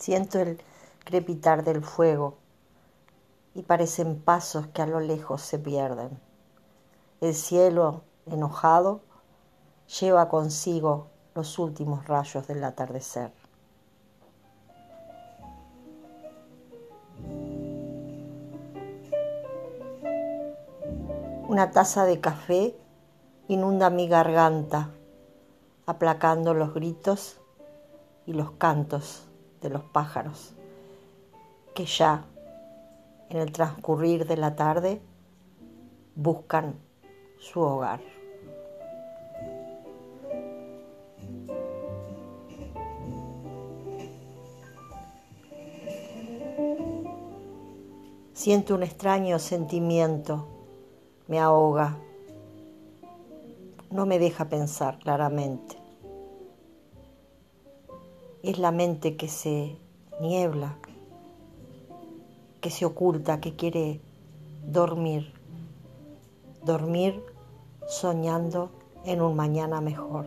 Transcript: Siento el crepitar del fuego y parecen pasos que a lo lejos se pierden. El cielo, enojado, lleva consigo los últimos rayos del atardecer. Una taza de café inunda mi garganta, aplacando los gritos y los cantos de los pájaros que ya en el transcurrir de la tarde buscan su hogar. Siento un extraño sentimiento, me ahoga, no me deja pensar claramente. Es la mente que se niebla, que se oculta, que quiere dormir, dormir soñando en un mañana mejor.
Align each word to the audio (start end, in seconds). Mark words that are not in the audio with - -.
Siento 0.00 0.38
el 0.38 0.58
crepitar 1.04 1.62
del 1.62 1.84
fuego 1.84 2.38
y 3.54 3.60
parecen 3.60 4.18
pasos 4.18 4.66
que 4.68 4.80
a 4.80 4.86
lo 4.86 4.98
lejos 4.98 5.42
se 5.42 5.58
pierden. 5.58 6.18
El 7.20 7.34
cielo, 7.34 8.00
enojado, 8.24 9.02
lleva 10.00 10.30
consigo 10.30 11.08
los 11.34 11.58
últimos 11.58 12.06
rayos 12.08 12.46
del 12.46 12.64
atardecer. 12.64 13.30
Una 21.46 21.72
taza 21.72 22.06
de 22.06 22.20
café 22.20 22.74
inunda 23.48 23.90
mi 23.90 24.08
garganta, 24.08 24.92
aplacando 25.84 26.54
los 26.54 26.72
gritos 26.72 27.38
y 28.24 28.32
los 28.32 28.52
cantos 28.52 29.26
de 29.60 29.70
los 29.70 29.82
pájaros 29.82 30.54
que 31.74 31.84
ya 31.84 32.24
en 33.28 33.38
el 33.38 33.52
transcurrir 33.52 34.26
de 34.26 34.36
la 34.36 34.56
tarde 34.56 35.00
buscan 36.14 36.74
su 37.38 37.60
hogar. 37.60 38.00
Siento 48.32 48.74
un 48.74 48.82
extraño 48.82 49.38
sentimiento, 49.38 50.46
me 51.28 51.38
ahoga, 51.38 51.98
no 53.90 54.06
me 54.06 54.18
deja 54.18 54.48
pensar 54.48 54.98
claramente. 54.98 55.79
Es 58.42 58.58
la 58.58 58.70
mente 58.70 59.16
que 59.16 59.28
se 59.28 59.76
niebla, 60.20 60.76
que 62.62 62.70
se 62.70 62.86
oculta, 62.86 63.40
que 63.40 63.54
quiere 63.54 64.00
dormir, 64.66 65.32
dormir 66.64 67.22
soñando 67.86 68.70
en 69.04 69.20
un 69.20 69.36
mañana 69.36 69.82
mejor. 69.82 70.26